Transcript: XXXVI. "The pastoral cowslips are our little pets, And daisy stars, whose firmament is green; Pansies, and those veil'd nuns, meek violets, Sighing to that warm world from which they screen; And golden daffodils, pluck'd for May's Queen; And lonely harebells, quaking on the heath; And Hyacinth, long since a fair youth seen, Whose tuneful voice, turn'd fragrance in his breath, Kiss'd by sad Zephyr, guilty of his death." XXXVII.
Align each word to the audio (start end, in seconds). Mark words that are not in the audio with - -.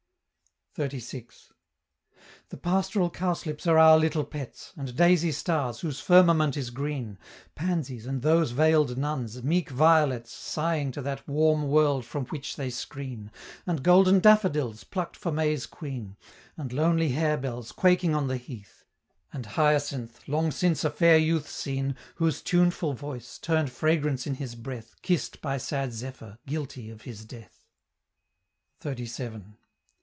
XXXVI. 0.77 1.49
"The 2.47 2.55
pastoral 2.55 3.09
cowslips 3.09 3.67
are 3.67 3.77
our 3.77 3.97
little 3.97 4.23
pets, 4.23 4.71
And 4.77 4.95
daisy 4.95 5.33
stars, 5.33 5.81
whose 5.81 5.99
firmament 5.99 6.55
is 6.55 6.69
green; 6.69 7.17
Pansies, 7.55 8.05
and 8.05 8.21
those 8.21 8.51
veil'd 8.51 8.97
nuns, 8.97 9.43
meek 9.43 9.69
violets, 9.69 10.31
Sighing 10.31 10.93
to 10.93 11.01
that 11.01 11.27
warm 11.27 11.67
world 11.67 12.05
from 12.05 12.23
which 12.27 12.55
they 12.55 12.69
screen; 12.69 13.31
And 13.67 13.83
golden 13.83 14.21
daffodils, 14.21 14.85
pluck'd 14.85 15.17
for 15.17 15.29
May's 15.29 15.65
Queen; 15.65 16.15
And 16.55 16.71
lonely 16.71 17.09
harebells, 17.11 17.73
quaking 17.73 18.15
on 18.15 18.29
the 18.29 18.37
heath; 18.37 18.85
And 19.33 19.45
Hyacinth, 19.45 20.25
long 20.25 20.51
since 20.51 20.85
a 20.85 20.89
fair 20.89 21.17
youth 21.17 21.49
seen, 21.49 21.97
Whose 22.15 22.41
tuneful 22.41 22.93
voice, 22.93 23.37
turn'd 23.39 23.73
fragrance 23.73 24.25
in 24.25 24.35
his 24.35 24.55
breath, 24.55 24.95
Kiss'd 25.01 25.41
by 25.41 25.57
sad 25.57 25.91
Zephyr, 25.91 26.37
guilty 26.47 26.89
of 26.89 27.01
his 27.01 27.25
death." 27.25 27.67
XXXVII. 28.81 29.57